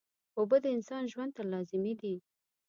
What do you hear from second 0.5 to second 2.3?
د انسان ژوند ته لازمي دي